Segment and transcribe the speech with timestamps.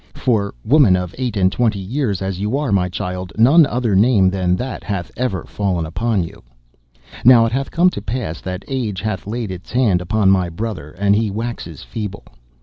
[0.15, 4.31] for, woman of eight and twenty years as you are, my child, none other name
[4.31, 6.41] than that hath ever fallen to you!
[7.23, 10.89] "Now it hath come to pass that age hath laid its hand upon my brother,
[10.97, 12.23] and he waxes feeble.